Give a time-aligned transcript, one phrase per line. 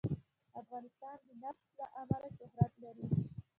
[0.61, 3.05] افغانستان د نفت له امله شهرت لري.